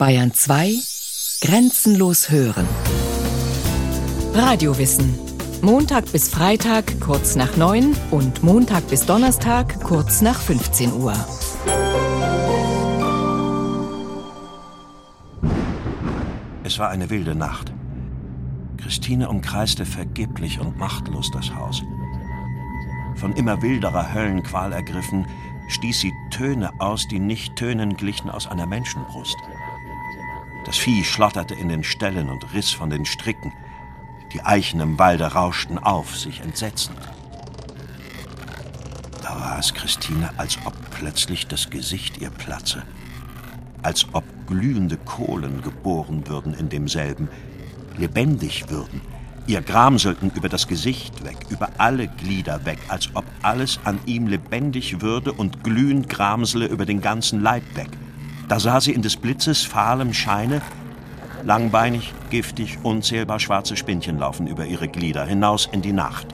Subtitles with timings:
[0.00, 0.76] Bayern 2
[1.42, 2.66] Grenzenlos hören.
[4.32, 5.14] Radiowissen.
[5.60, 11.12] Montag bis Freitag kurz nach 9 und Montag bis Donnerstag kurz nach 15 Uhr.
[16.64, 17.70] Es war eine wilde Nacht.
[18.78, 21.82] Christine umkreiste vergeblich und machtlos das Haus.
[23.16, 25.26] Von immer wilderer Höllenqual ergriffen,
[25.68, 29.36] stieß sie Töne aus, die nicht Tönen glichen aus einer Menschenbrust.
[30.70, 33.52] Das Vieh schlotterte in den Ställen und riss von den Stricken.
[34.32, 36.96] Die Eichen im Walde rauschten auf, sich entsetzend.
[39.20, 42.84] Da war es Christine, als ob plötzlich das Gesicht ihr platze,
[43.82, 47.28] als ob glühende Kohlen geboren würden in demselben,
[47.96, 49.00] lebendig würden,
[49.48, 54.28] ihr gramselten über das Gesicht weg, über alle Glieder weg, als ob alles an ihm
[54.28, 57.90] lebendig würde und glühend gramsele über den ganzen Leib weg.
[58.50, 60.60] Da sah sie in des Blitzes fahlem Scheine
[61.44, 66.26] langbeinig, giftig, unzählbar schwarze Spinnchen laufen über ihre Glieder hinaus in die Nacht.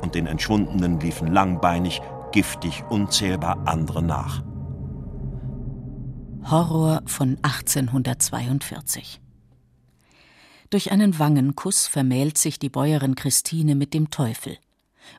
[0.00, 2.00] Und den Entschwundenen liefen langbeinig,
[2.32, 4.42] giftig, unzählbar andere nach.
[6.50, 9.20] Horror von 1842
[10.70, 14.56] Durch einen Wangenkuss vermählt sich die Bäuerin Christine mit dem Teufel.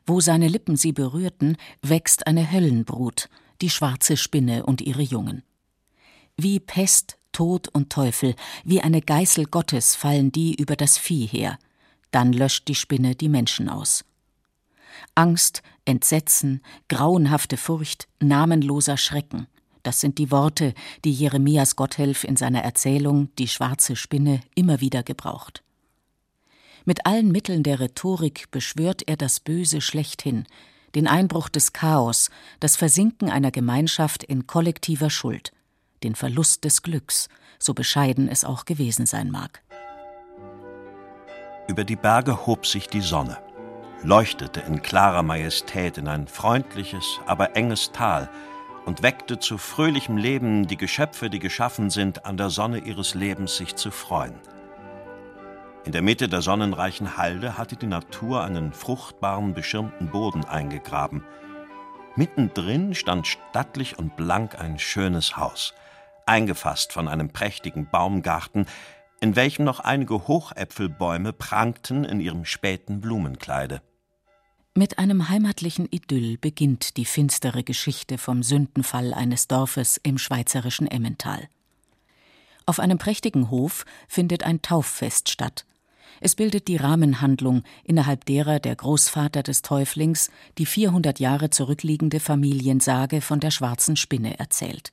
[0.06, 3.28] Wo seine Lippen sie berührten, wächst eine Höllenbrut,
[3.62, 5.44] die schwarze Spinne und ihre Jungen.
[6.36, 11.58] Wie Pest, Tod und Teufel, wie eine Geißel Gottes fallen die über das Vieh her.
[12.10, 14.04] Dann löscht die Spinne die Menschen aus.
[15.14, 19.46] Angst, Entsetzen, grauenhafte Furcht, namenloser Schrecken.
[19.84, 20.74] Das sind die Worte,
[21.04, 25.62] die Jeremias Gotthelf in seiner Erzählung Die schwarze Spinne immer wieder gebraucht.
[26.84, 30.46] Mit allen Mitteln der Rhetorik beschwört er das Böse schlechthin,
[30.96, 35.53] den Einbruch des Chaos, das Versinken einer Gemeinschaft in kollektiver Schuld
[36.04, 39.62] den Verlust des Glücks, so bescheiden es auch gewesen sein mag.
[41.66, 43.38] Über die Berge hob sich die Sonne,
[44.02, 48.28] leuchtete in klarer Majestät in ein freundliches, aber enges Tal
[48.84, 53.56] und weckte zu fröhlichem Leben die Geschöpfe, die geschaffen sind, an der Sonne ihres Lebens
[53.56, 54.38] sich zu freuen.
[55.86, 61.24] In der Mitte der sonnenreichen Halde hatte die Natur einen fruchtbaren, beschirmten Boden eingegraben.
[62.14, 65.74] Mittendrin stand stattlich und blank ein schönes Haus
[66.26, 68.66] eingefasst von einem prächtigen Baumgarten,
[69.20, 73.82] in welchem noch einige Hochäpfelbäume prangten in ihrem späten Blumenkleide.
[74.74, 81.48] Mit einem heimatlichen Idyll beginnt die finstere Geschichte vom Sündenfall eines Dorfes im schweizerischen Emmental.
[82.66, 85.64] Auf einem prächtigen Hof findet ein Tauffest statt.
[86.20, 93.20] Es bildet die Rahmenhandlung, innerhalb derer der Großvater des Täuflings die 400 Jahre zurückliegende Familiensage
[93.20, 94.92] von der schwarzen Spinne erzählt.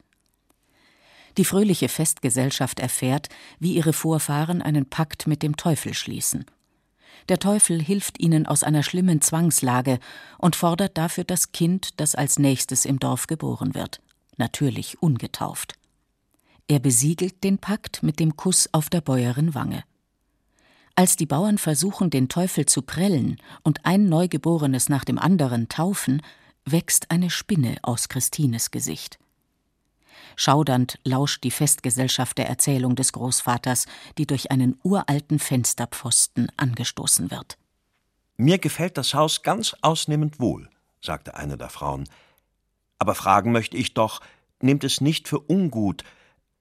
[1.37, 6.45] Die fröhliche Festgesellschaft erfährt, wie ihre Vorfahren einen Pakt mit dem Teufel schließen.
[7.29, 9.99] Der Teufel hilft ihnen aus einer schlimmen Zwangslage
[10.37, 14.01] und fordert dafür das Kind, das als nächstes im Dorf geboren wird,
[14.37, 15.75] natürlich ungetauft.
[16.67, 19.83] Er besiegelt den Pakt mit dem Kuss auf der Bäuerin Wange.
[20.95, 26.21] Als die Bauern versuchen, den Teufel zu prellen und ein Neugeborenes nach dem anderen taufen,
[26.65, 29.17] wächst eine Spinne aus Christines Gesicht.
[30.35, 33.85] Schaudernd lauscht die Festgesellschaft der Erzählung des Großvaters,
[34.17, 37.57] die durch einen uralten Fensterpfosten angestoßen wird.
[38.37, 40.69] Mir gefällt das Haus ganz ausnehmend wohl,
[41.01, 42.09] sagte eine der Frauen.
[42.97, 44.21] Aber fragen möchte ich doch,
[44.61, 46.03] nehmt es nicht für ungut,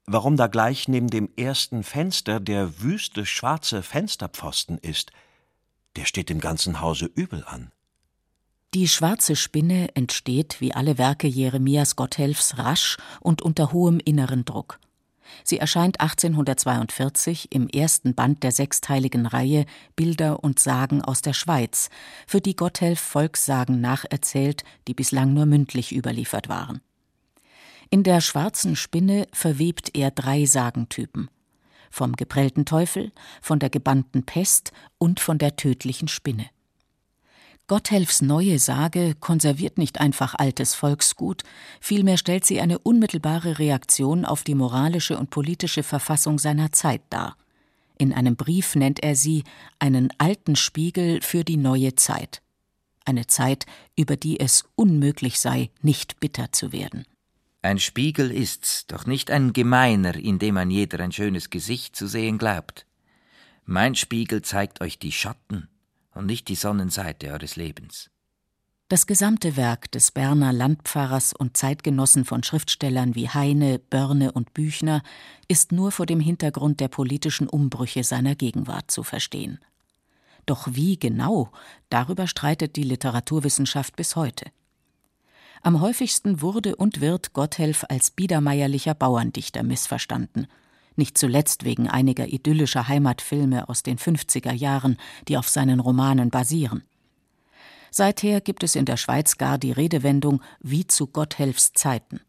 [0.05, 5.11] warum da gleich neben dem ersten Fenster der wüste schwarze Fensterpfosten ist.
[5.95, 7.71] Der steht dem ganzen Hause übel an.
[8.73, 14.79] Die schwarze Spinne entsteht, wie alle Werke Jeremias Gotthelfs, rasch und unter hohem inneren Druck.
[15.43, 19.65] Sie erscheint 1842 im ersten Band der sechsteiligen Reihe
[19.97, 21.89] Bilder und Sagen aus der Schweiz,
[22.25, 26.79] für die Gotthelf Volkssagen nacherzählt, die bislang nur mündlich überliefert waren.
[27.89, 31.29] In der schwarzen Spinne verwebt er drei Sagentypen
[31.93, 33.11] vom geprellten Teufel,
[33.41, 36.49] von der gebannten Pest und von der tödlichen Spinne.
[37.71, 41.43] Gotthelfs neue Sage konserviert nicht einfach altes Volksgut,
[41.79, 47.37] vielmehr stellt sie eine unmittelbare Reaktion auf die moralische und politische Verfassung seiner Zeit dar.
[47.97, 49.45] In einem Brief nennt er sie
[49.79, 52.41] einen alten Spiegel für die neue Zeit.
[53.05, 53.65] Eine Zeit,
[53.95, 57.05] über die es unmöglich sei, nicht bitter zu werden.
[57.61, 62.07] Ein Spiegel ist's, doch nicht ein gemeiner, in dem ein jeder ein schönes Gesicht zu
[62.07, 62.85] sehen glaubt.
[63.63, 65.69] Mein Spiegel zeigt euch die Schatten,
[66.13, 68.09] und nicht die Sonnenseite eures Lebens.
[68.91, 75.01] Das gesamte Werk des Berner Landpfarrers und Zeitgenossen von Schriftstellern wie Heine, Börne und Büchner
[75.47, 79.59] ist nur vor dem Hintergrund der politischen Umbrüche seiner Gegenwart zu verstehen.
[80.45, 81.51] Doch wie genau,
[81.89, 84.51] darüber streitet die Literaturwissenschaft bis heute.
[85.61, 90.47] Am häufigsten wurde und wird Gotthelf als biedermeierlicher Bauerndichter missverstanden,
[90.95, 94.97] nicht zuletzt wegen einiger idyllischer Heimatfilme aus den 50er Jahren,
[95.27, 96.83] die auf seinen Romanen basieren.
[97.91, 102.21] Seither gibt es in der Schweiz gar die Redewendung wie zu Gotthelfs Zeiten.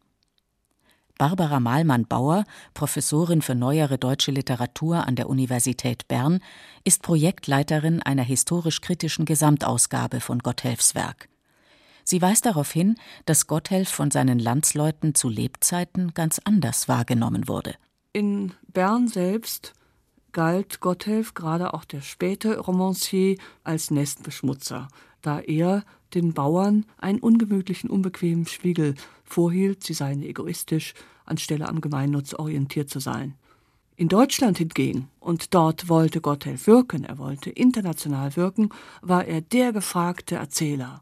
[1.17, 2.43] Barbara Mahlmann-Bauer,
[2.73, 6.39] Professorin für neuere deutsche Literatur an der Universität Bern,
[6.83, 11.29] ist Projektleiterin einer historisch-kritischen Gesamtausgabe von Gotthelfs Werk.
[12.03, 12.95] Sie weist darauf hin,
[13.25, 17.75] dass Gotthelf von seinen Landsleuten zu Lebzeiten ganz anders wahrgenommen wurde.
[18.13, 19.73] In Bern selbst
[20.31, 24.87] galt Gotthelf, gerade auch der späte Romancier, als Nestbeschmutzer
[25.23, 25.83] da er
[26.13, 28.93] den Bauern einen ungemütlichen, unbequemen Spiegel
[29.23, 30.93] vorhielt, sie seien egoistisch,
[31.25, 33.33] anstelle am Gemeinnutz orientiert zu sein.
[33.95, 38.69] In Deutschland hingegen, und dort wollte Gotthelf wirken, er wollte international wirken,
[39.01, 41.01] war er der gefragte Erzähler.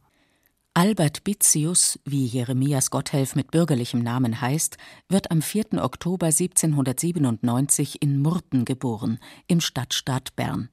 [0.74, 4.78] Albert Bitzius, wie Jeremias Gotthelf mit bürgerlichem Namen heißt,
[5.10, 5.84] wird am 4.
[5.84, 10.70] Oktober 1797 in Murten geboren, im Stadtstaat Bern.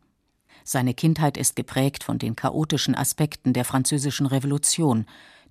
[0.62, 5.04] Seine Kindheit ist geprägt von den chaotischen Aspekten der Französischen Revolution,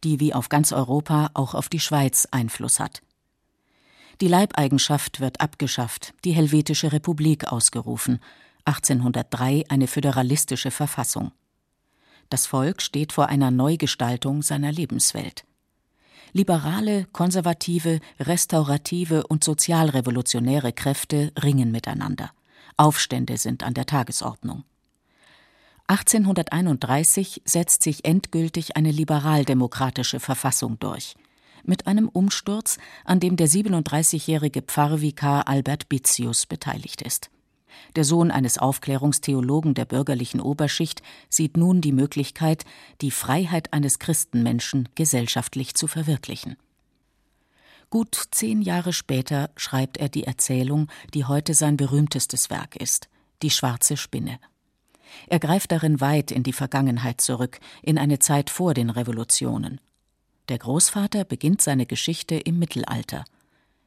[0.05, 3.01] die wie auf ganz Europa auch auf die Schweiz Einfluss hat.
[4.21, 8.21] Die Leibeigenschaft wird abgeschafft, die Helvetische Republik ausgerufen,
[8.63, 11.33] 1803 eine föderalistische Verfassung.
[12.29, 15.45] Das Volk steht vor einer Neugestaltung seiner Lebenswelt.
[16.33, 22.31] Liberale, konservative, restaurative und sozialrevolutionäre Kräfte ringen miteinander.
[22.75, 24.63] Aufstände sind an der Tagesordnung.
[25.87, 31.15] 1831 setzt sich endgültig eine liberaldemokratische Verfassung durch.
[31.63, 37.29] Mit einem Umsturz, an dem der 37-jährige Pfarrvikar Albert Bitzius beteiligt ist.
[37.95, 42.63] Der Sohn eines Aufklärungstheologen der bürgerlichen Oberschicht sieht nun die Möglichkeit,
[43.01, 46.57] die Freiheit eines Christenmenschen gesellschaftlich zu verwirklichen.
[47.89, 53.07] Gut zehn Jahre später schreibt er die Erzählung, die heute sein berühmtestes Werk ist,
[53.41, 54.39] Die schwarze Spinne.
[55.27, 59.79] Er greift darin weit in die Vergangenheit zurück, in eine Zeit vor den Revolutionen.
[60.49, 63.25] Der Großvater beginnt seine Geschichte im Mittelalter.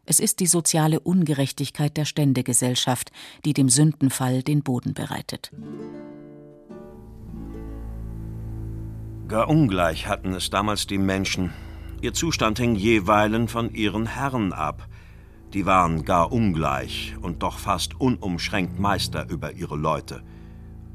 [0.05, 3.11] Es ist die soziale Ungerechtigkeit der Ständegesellschaft,
[3.45, 5.53] die dem Sündenfall den Boden bereitet.
[9.29, 11.53] Gar ungleich hatten es damals die Menschen.
[12.03, 14.89] Ihr Zustand hing jeweilen von ihren Herren ab.
[15.53, 20.23] Die waren gar ungleich und doch fast unumschränkt Meister über ihre Leute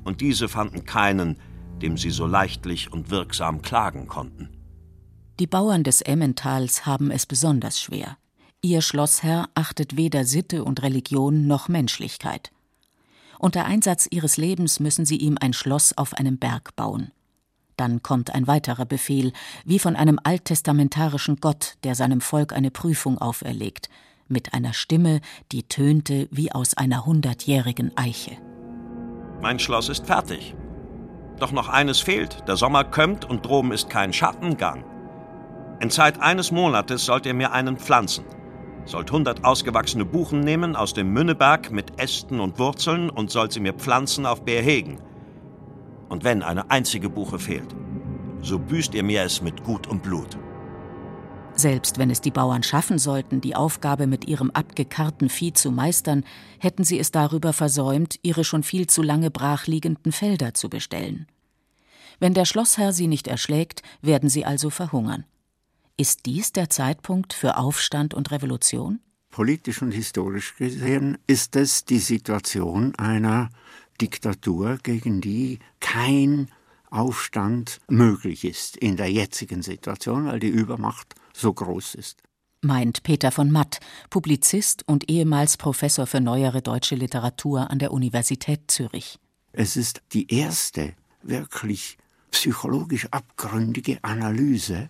[0.05, 1.37] und diese fanden keinen,
[1.81, 4.49] dem sie so leichtlich und wirksam klagen konnten.
[5.39, 8.17] Die Bauern des Emmentals haben es besonders schwer.
[8.65, 12.51] Ihr Schlossherr achtet weder Sitte und Religion noch Menschlichkeit.
[13.37, 17.11] Unter Einsatz ihres Lebens müssen sie ihm ein Schloss auf einem Berg bauen.
[17.77, 19.33] Dann kommt ein weiterer Befehl,
[19.65, 23.87] wie von einem alttestamentarischen Gott, der seinem Volk eine Prüfung auferlegt,
[24.27, 25.21] mit einer Stimme,
[25.51, 28.35] die tönte wie aus einer hundertjährigen Eiche.
[29.43, 30.55] Mein Schloss ist fertig.
[31.37, 32.47] Doch noch eines fehlt.
[32.47, 34.83] Der Sommer kömmt und droben ist kein Schattengang.
[35.79, 38.25] In Zeit eines Monates sollt ihr mir einen pflanzen.
[38.85, 43.59] Sollt hundert ausgewachsene Buchen nehmen aus dem Münneberg mit Ästen und Wurzeln und sollt sie
[43.59, 44.99] mir pflanzen auf Bärhegen.
[46.07, 47.75] Und wenn eine einzige Buche fehlt,
[48.41, 50.37] so büßt ihr mir es mit Gut und Blut.
[51.55, 56.25] Selbst wenn es die Bauern schaffen sollten, die Aufgabe mit ihrem abgekarrten Vieh zu meistern,
[56.59, 61.27] hätten sie es darüber versäumt, ihre schon viel zu lange brachliegenden Felder zu bestellen.
[62.19, 65.25] Wenn der Schlossherr sie nicht erschlägt, werden sie also verhungern.
[65.97, 68.99] Ist dies der Zeitpunkt für Aufstand und Revolution?
[69.29, 73.49] Politisch und historisch gesehen ist es die Situation einer
[74.01, 76.51] Diktatur, gegen die kein
[76.89, 82.21] Aufstand möglich ist in der jetzigen Situation, weil die Übermacht so groß ist.
[82.59, 88.69] Meint Peter von Matt, Publizist und ehemals Professor für neuere deutsche Literatur an der Universität
[88.69, 89.17] Zürich.
[89.53, 91.97] Es ist die erste wirklich
[92.31, 94.89] psychologisch abgründige Analyse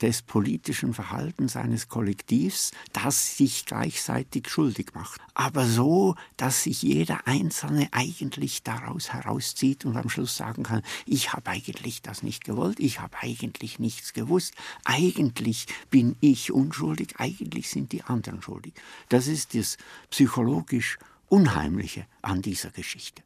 [0.00, 5.20] des politischen Verhaltens eines Kollektivs, das sich gleichzeitig schuldig macht.
[5.34, 11.32] Aber so, dass sich jeder Einzelne eigentlich daraus herauszieht und am Schluss sagen kann, ich
[11.32, 17.70] habe eigentlich das nicht gewollt, ich habe eigentlich nichts gewusst, eigentlich bin ich unschuldig, eigentlich
[17.70, 18.74] sind die anderen schuldig.
[19.08, 19.76] Das ist das
[20.10, 20.98] psychologisch
[21.28, 23.22] Unheimliche an dieser Geschichte.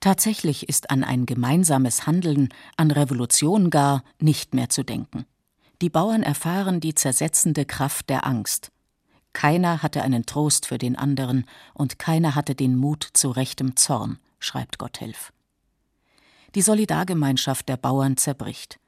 [0.00, 5.26] Tatsächlich ist an ein gemeinsames Handeln, an Revolution gar nicht mehr zu denken.
[5.80, 8.72] Die Bauern erfahren die zersetzende Kraft der Angst.
[9.32, 11.44] Keiner hatte einen Trost für den anderen
[11.74, 15.32] und keiner hatte den Mut zu rechtem Zorn, schreibt Gotthelf.
[16.56, 18.80] Die Solidargemeinschaft der Bauern zerbricht.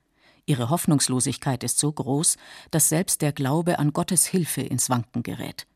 [0.47, 2.37] Ihre Hoffnungslosigkeit ist so groß,
[2.73, 5.69] dass selbst der Glaube an Gottes Hilfe ins Wanken gerät.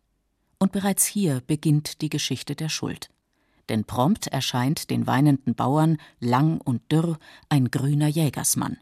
[0.58, 3.10] Und bereits hier beginnt die Geschichte der Schuld.
[3.68, 7.18] Denn prompt erscheint den weinenden Bauern lang und dürr
[7.48, 8.78] ein grüner Jägersmann.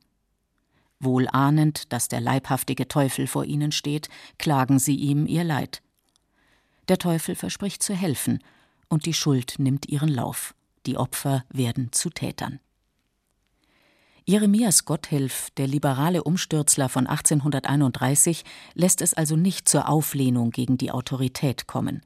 [1.02, 5.82] Wohl ahnend, dass der leibhaftige Teufel vor ihnen steht, klagen sie ihm ihr Leid.
[6.88, 8.38] Der Teufel verspricht zu helfen,
[8.88, 10.54] und die Schuld nimmt ihren Lauf.
[10.86, 12.60] Die Opfer werden zu Tätern.
[14.24, 18.44] Jeremias Gotthelf, der liberale Umstürzler von 1831,
[18.74, 22.02] lässt es also nicht zur Auflehnung gegen die Autorität kommen.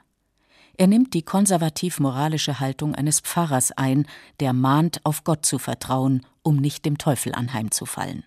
[0.78, 4.06] Er nimmt die konservativ-moralische Haltung eines Pfarrers ein,
[4.40, 8.24] der mahnt, auf Gott zu vertrauen, um nicht dem Teufel anheimzufallen.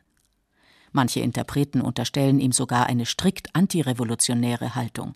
[0.92, 5.16] Manche Interpreten unterstellen ihm sogar eine strikt antirevolutionäre Haltung.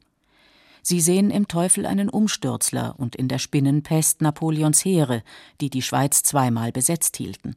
[0.82, 5.24] Sie sehen im Teufel einen Umstürzler und in der Spinnenpest Napoleons Heere,
[5.62, 7.56] die die Schweiz zweimal besetzt hielten.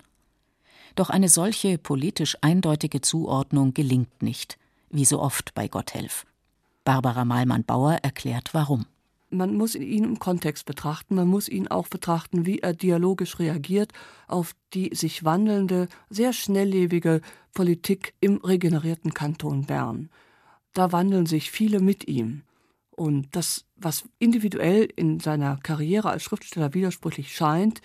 [0.94, 4.58] Doch eine solche politisch eindeutige Zuordnung gelingt nicht,
[4.90, 6.24] wie so oft bei Gotthelf.
[6.84, 8.86] Barbara Malmann-Bauer erklärt warum.
[9.28, 13.92] Man muss ihn im Kontext betrachten, man muss ihn auch betrachten, wie er dialogisch reagiert
[14.28, 17.20] auf die sich wandelnde, sehr schnelllebige
[17.52, 20.10] Politik im regenerierten Kanton Bern.
[20.74, 22.42] Da wandeln sich viele mit ihm.
[22.90, 27.80] Und das, was individuell in seiner Karriere als Schriftsteller widersprüchlich scheint,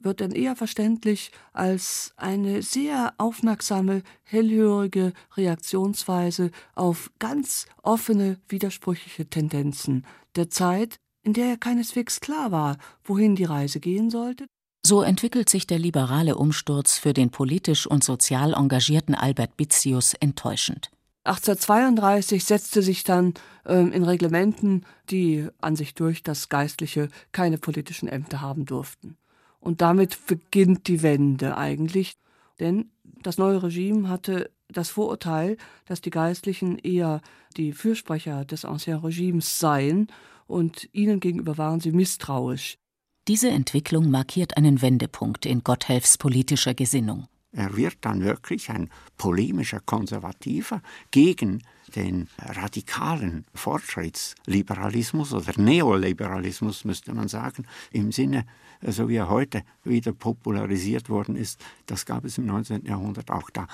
[0.00, 10.04] wird dann eher verständlich als eine sehr aufmerksame, hellhörige Reaktionsweise auf ganz offene, widersprüchliche Tendenzen
[10.36, 14.46] der Zeit, in der keineswegs klar war, wohin die Reise gehen sollte.
[14.86, 20.90] So entwickelt sich der liberale Umsturz für den politisch und sozial engagierten Albert Bitzius enttäuschend.
[21.24, 23.34] 1832 setzte sich dann
[23.66, 29.18] ähm, in Reglementen die Ansicht durch, dass Geistliche keine politischen Ämter haben durften.
[29.60, 32.16] Und damit beginnt die Wende eigentlich.
[32.60, 32.90] Denn
[33.22, 37.20] das neue Regime hatte das Vorurteil, dass die Geistlichen eher
[37.56, 40.08] die Fürsprecher des Ancien Regimes seien
[40.46, 42.78] und ihnen gegenüber waren sie misstrauisch.
[43.26, 47.26] Diese Entwicklung markiert einen Wendepunkt in Gotthelfs politischer Gesinnung.
[47.52, 51.62] Er wird dann wirklich ein polemischer Konservativer gegen
[51.94, 58.46] den radikalen Fortschrittsliberalismus oder Neoliberalismus, müsste man sagen, im Sinne,
[58.82, 62.84] so wie er heute wieder popularisiert worden ist, das gab es im 19.
[62.84, 63.66] Jahrhundert auch da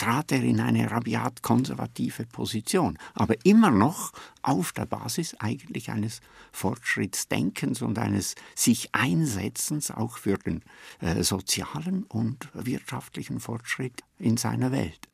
[0.00, 6.20] trat er in eine rabiat konservative Position, aber immer noch auf der Basis eigentlich eines
[6.52, 10.62] Fortschrittsdenkens und eines sich Einsetzens auch für den
[11.00, 15.06] äh, sozialen und wirtschaftlichen Fortschritt in seiner Welt.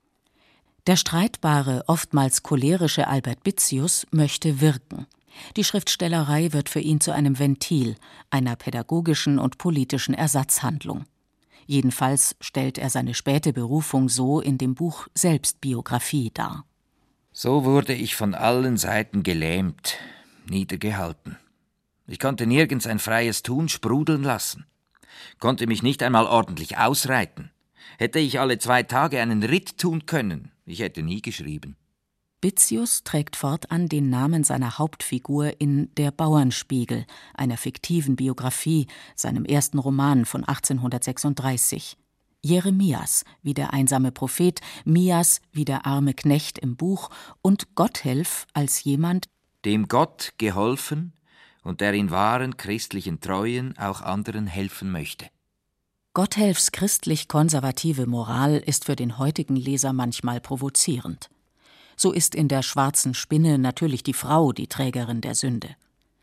[0.86, 5.06] Der streitbare, oftmals cholerische Albert Bitzius möchte wirken.
[5.56, 7.96] Die Schriftstellerei wird für ihn zu einem Ventil,
[8.30, 11.04] einer pädagogischen und politischen Ersatzhandlung.
[11.66, 16.64] Jedenfalls stellt er seine späte Berufung so in dem Buch Selbstbiografie dar.
[17.32, 19.98] So wurde ich von allen Seiten gelähmt,
[20.48, 21.36] niedergehalten.
[22.06, 24.64] Ich konnte nirgends ein freies Tun sprudeln lassen,
[25.40, 27.50] konnte mich nicht einmal ordentlich ausreiten.
[27.98, 31.76] Hätte ich alle zwei Tage einen Ritt tun können, ich hätte nie geschrieben.
[32.46, 38.86] Bitzius trägt fortan den Namen seiner Hauptfigur in Der Bauernspiegel, einer fiktiven Biografie,
[39.16, 41.96] seinem ersten Roman von 1836.
[42.42, 47.10] Jeremias wie der einsame Prophet, Mias wie der arme Knecht im Buch
[47.42, 49.26] und Gotthelf als jemand,
[49.64, 51.14] dem Gott geholfen
[51.64, 55.26] und der in wahren christlichen Treuen auch anderen helfen möchte.
[56.14, 61.28] Gotthelfs christlich-konservative Moral ist für den heutigen Leser manchmal provozierend
[61.96, 65.70] so ist in der schwarzen Spinne natürlich die Frau die Trägerin der Sünde.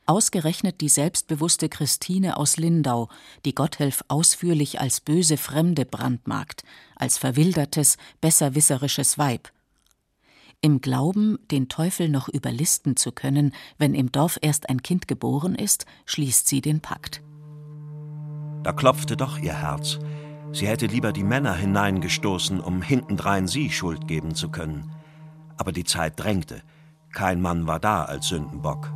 [0.05, 3.09] Ausgerechnet die selbstbewusste Christine aus Lindau,
[3.45, 6.63] die Gotthelf ausführlich als böse Fremde brandmarkt,
[6.95, 9.49] als verwildertes, besserwisserisches Weib.
[10.59, 15.55] Im Glauben, den Teufel noch überlisten zu können, wenn im Dorf erst ein Kind geboren
[15.55, 17.21] ist, schließt sie den Pakt.
[18.63, 19.99] Da klopfte doch ihr Herz.
[20.51, 24.93] Sie hätte lieber die Männer hineingestoßen, um hintendrein sie Schuld geben zu können
[25.57, 26.61] aber die Zeit drängte.
[27.11, 28.91] Kein Mann war da als Sündenbock.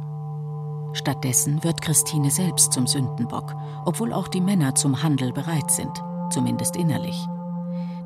[0.93, 3.53] Stattdessen wird Christine selbst zum Sündenbock,
[3.85, 7.27] obwohl auch die Männer zum Handel bereit sind, zumindest innerlich.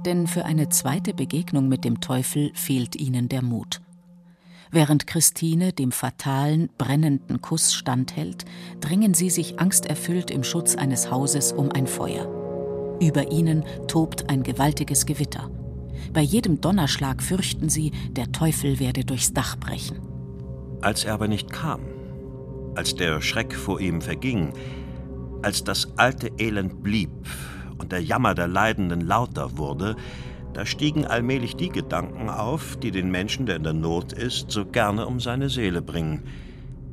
[0.05, 3.81] Denn für eine zweite Begegnung mit dem Teufel fehlt ihnen der Mut.
[4.71, 8.45] Während Christine dem fatalen, brennenden Kuss standhält,
[8.79, 12.97] drängen sie sich angsterfüllt im Schutz eines Hauses um ein Feuer.
[13.01, 15.49] Über ihnen tobt ein gewaltiges Gewitter.
[16.13, 19.99] Bei jedem Donnerschlag fürchten sie, der Teufel werde durchs Dach brechen.
[20.81, 21.81] Als er aber nicht kam,
[22.75, 24.53] als der Schreck vor ihm verging,
[25.41, 27.09] als das alte Elend blieb
[27.77, 29.95] und der Jammer der Leidenden lauter wurde,
[30.53, 34.65] da stiegen allmählich die Gedanken auf, die den Menschen, der in der Not ist, so
[34.65, 36.23] gerne um seine Seele bringen.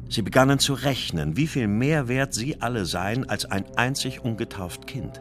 [0.08, 4.86] Sie begannen zu rechnen, wie viel mehr wert sie alle seien als ein einzig ungetauft
[4.86, 5.20] Kind.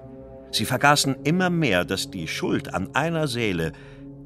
[0.57, 3.73] Sie vergaßen immer mehr, dass die Schuld an einer Seele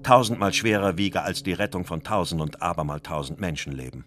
[0.01, 4.05] tausendmal schwerer wiege als die Rettung von tausend und abermal tausend Menschenleben.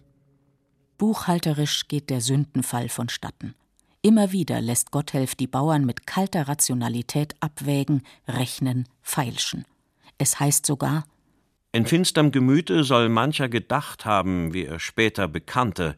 [0.97, 3.53] Buchhalterisch geht der Sündenfall vonstatten.
[4.01, 9.65] Immer wieder lässt Gotthelf die Bauern mit kalter Rationalität abwägen, rechnen, feilschen.
[10.17, 11.05] Es heißt sogar
[11.73, 15.95] In finsterm Gemüte soll mancher gedacht haben, wie er später bekannte,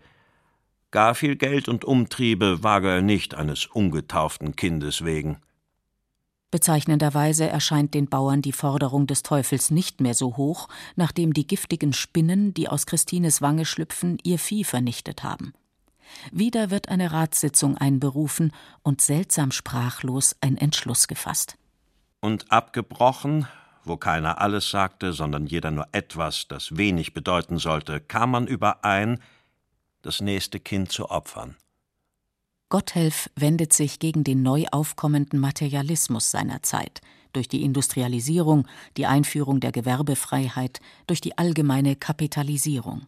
[0.91, 5.37] gar viel Geld und Umtriebe wage er nicht eines ungetauften Kindes wegen.
[6.49, 11.91] Bezeichnenderweise erscheint den Bauern die Forderung des Teufels nicht mehr so hoch, nachdem die giftigen
[11.91, 15.53] Spinnen, die aus Christines Wange schlüpfen, ihr Vieh vernichtet haben.
[16.31, 21.57] Wieder wird eine Ratssitzung einberufen und seltsam sprachlos ein Entschluss gefasst.
[22.21, 23.45] Und abgebrochen,
[23.83, 29.19] wo keiner alles sagte, sondern jeder nur etwas, das wenig bedeuten sollte, kam man überein,
[30.01, 31.57] das nächste Kind zu opfern.
[32.69, 39.59] Gotthelf wendet sich gegen den neu aufkommenden Materialismus seiner Zeit, durch die Industrialisierung, die Einführung
[39.59, 43.07] der Gewerbefreiheit, durch die allgemeine Kapitalisierung.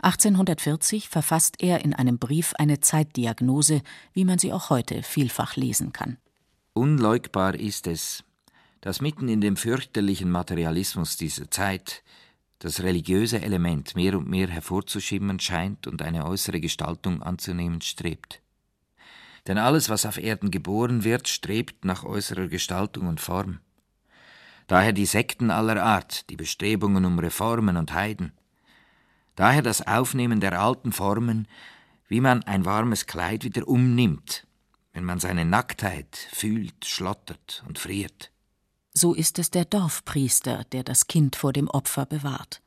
[0.00, 5.92] 1840 verfasst er in einem Brief eine Zeitdiagnose, wie man sie auch heute vielfach lesen
[5.92, 6.16] kann.
[6.72, 8.24] Unleugbar ist es,
[8.80, 12.04] dass mitten in dem fürchterlichen Materialismus dieser Zeit
[12.58, 18.40] das religiöse Element mehr und mehr hervorzuschimmern scheint und eine äußere Gestaltung anzunehmen strebt.
[19.46, 23.60] Denn alles, was auf Erden geboren wird, strebt nach äußerer Gestaltung und Form.
[24.66, 28.32] Daher die Sekten aller Art, die Bestrebungen um Reformen und Heiden.
[29.36, 31.48] Daher das Aufnehmen der alten Formen,
[32.08, 34.46] wie man ein warmes Kleid wieder umnimmt,
[34.92, 38.30] wenn man seine Nacktheit fühlt, schlottert und friert.
[39.00, 42.60] So ist es der Dorfpriester, der das Kind vor dem Opfer bewahrt.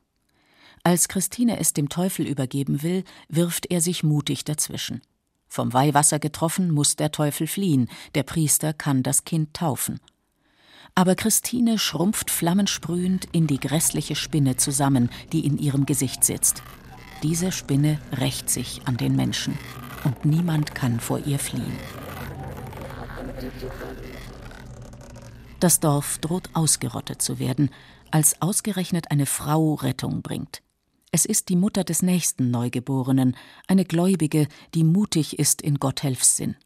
[0.82, 5.02] Als Christine es dem Teufel übergeben will, wirft er sich mutig dazwischen.
[5.46, 10.00] Vom Weihwasser getroffen, muss der Teufel fliehen, der Priester kann das Kind taufen.
[10.94, 16.62] Aber Christine schrumpft flammensprühend in die grässliche Spinne zusammen, die in ihrem Gesicht sitzt.
[17.22, 19.58] Diese Spinne rächt sich an den Menschen,
[20.04, 21.76] und niemand kann vor ihr fliehen.
[25.62, 27.70] Das Dorf droht ausgerottet zu werden,
[28.10, 30.60] als ausgerechnet eine Frau Rettung bringt.
[31.12, 33.36] Es ist die Mutter des nächsten Neugeborenen,
[33.68, 36.56] eine Gläubige, die mutig ist in Gotthelfs Sinn.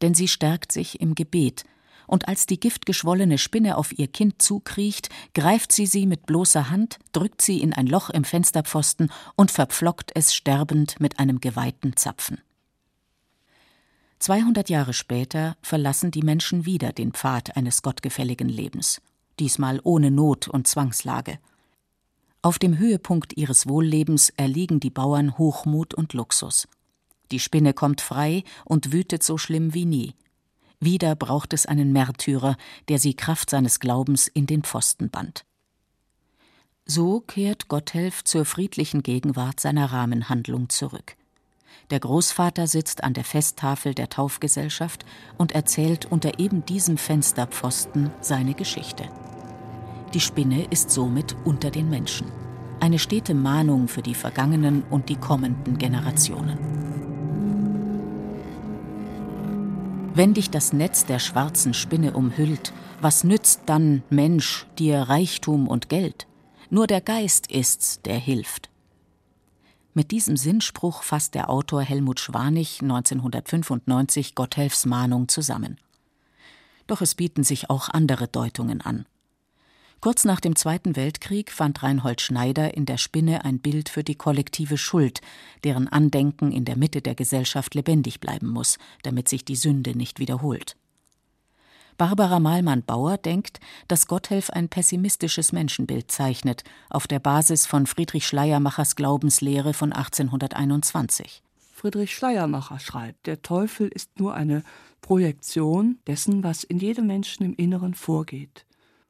[0.00, 1.62] Denn sie stärkt sich im Gebet,
[2.08, 6.98] und als die giftgeschwollene Spinne auf ihr Kind zukriecht, greift sie sie mit bloßer Hand,
[7.12, 12.40] drückt sie in ein Loch im Fensterpfosten und verpflockt es sterbend mit einem geweihten Zapfen.
[14.22, 19.02] 200 Jahre später verlassen die Menschen wieder den Pfad eines gottgefälligen Lebens,
[19.40, 21.40] diesmal ohne Not und Zwangslage.
[22.40, 26.68] Auf dem Höhepunkt ihres Wohllebens erliegen die Bauern Hochmut und Luxus.
[27.32, 30.14] Die Spinne kommt frei und wütet so schlimm wie nie.
[30.78, 32.56] Wieder braucht es einen Märtyrer,
[32.88, 35.44] der sie Kraft seines Glaubens in den Pfosten band.
[36.84, 41.16] So kehrt Gotthelf zur friedlichen Gegenwart seiner Rahmenhandlung zurück.
[41.90, 45.04] Der Großvater sitzt an der Festtafel der Taufgesellschaft
[45.38, 49.04] und erzählt unter eben diesem Fensterpfosten seine Geschichte.
[50.14, 52.30] Die Spinne ist somit unter den Menschen.
[52.80, 56.58] Eine stete Mahnung für die vergangenen und die kommenden Generationen.
[60.14, 65.88] Wenn dich das Netz der schwarzen Spinne umhüllt, was nützt dann, Mensch, dir Reichtum und
[65.88, 66.26] Geld?
[66.68, 68.71] Nur der Geist ist's, der hilft.
[69.94, 75.78] Mit diesem Sinnspruch fasst der Autor Helmut Schwanig 1995 Gotthelfs Mahnung zusammen.
[76.86, 79.04] Doch es bieten sich auch andere Deutungen an.
[80.00, 84.16] Kurz nach dem Zweiten Weltkrieg fand Reinhold Schneider in der Spinne ein Bild für die
[84.16, 85.20] kollektive Schuld,
[85.62, 90.18] deren Andenken in der Mitte der Gesellschaft lebendig bleiben muss, damit sich die Sünde nicht
[90.18, 90.76] wiederholt.
[92.02, 98.96] Barbara Malmann-Bauer denkt, dass Gotthelf ein pessimistisches Menschenbild zeichnet, auf der Basis von Friedrich Schleiermachers
[98.96, 101.44] Glaubenslehre von 1821.
[101.72, 104.64] Friedrich Schleiermacher schreibt, der Teufel ist nur eine
[105.00, 108.66] Projektion dessen, was in jedem Menschen im Inneren vorgeht.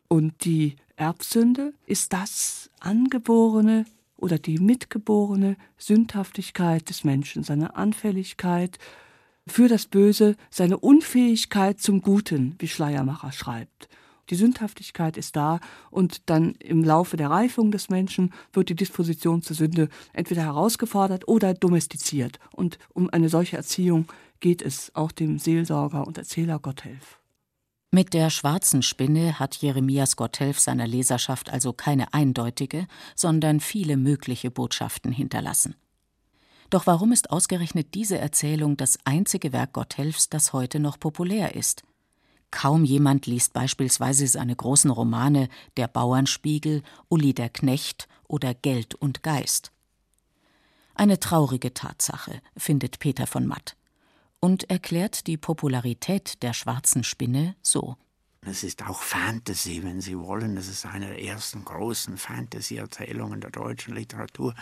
[0.09, 3.87] Und die Erbsünde ist das angeborene
[4.19, 8.79] oder die mitgeborene Sündhaftigkeit des Menschen, seine Anfälligkeit
[9.47, 13.89] für das Böse seine Unfähigkeit zum Guten, wie Schleiermacher schreibt.
[14.31, 19.43] Die Sündhaftigkeit ist da und dann im Laufe der Reifung des Menschen wird die Disposition
[19.43, 22.39] zur Sünde entweder herausgefordert oder domestiziert.
[22.53, 24.07] Und um eine solche Erziehung
[24.41, 27.19] geht es auch dem Seelsorger und Erzähler Gotthelf.
[27.91, 34.51] Mit der schwarzen Spinne hat Jeremias Gotthelf seiner Leserschaft also keine eindeutige, sondern viele mögliche
[34.51, 35.75] Botschaften hinterlassen.
[36.73, 41.83] Doch warum ist ausgerechnet diese Erzählung das einzige Werk Gotthelfs, das heute noch populär ist?
[42.51, 49.23] Kaum jemand liest beispielsweise seine großen Romane Der Bauernspiegel, Uli der Knecht oder Geld und
[49.23, 49.71] Geist.
[50.95, 53.77] Eine traurige Tatsache, findet Peter von Matt
[54.41, 57.99] und erklärt die Popularität der schwarzen Spinne so.
[58.45, 60.57] Es ist auch Fantasy, wenn Sie wollen.
[60.57, 64.57] Es ist eine der ersten großen Fantasy-Erzählungen der deutschen Literatur.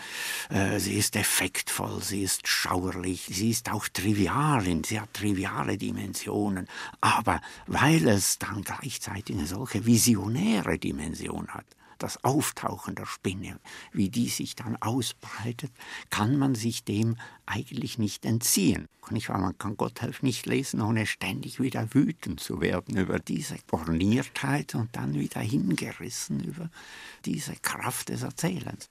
[0.51, 6.67] Äh, sie ist effektvoll, sie ist schauerlich, sie ist auch trivial, sie hat triviale Dimensionen.
[7.01, 11.65] Aber weil es dann gleichzeitig eine solche visionäre Dimension hat,
[12.01, 13.59] das Auftauchen der Spinne,
[13.91, 15.71] wie die sich dann ausbreitet,
[16.09, 18.87] kann man sich dem eigentlich nicht entziehen.
[19.09, 19.39] Nicht wahr?
[19.39, 24.95] Man kann Gotthelf nicht lesen, ohne ständig wieder wütend zu werden über diese Borniertheit und
[24.95, 26.69] dann wieder hingerissen über
[27.25, 28.90] diese Kraft des Erzählens.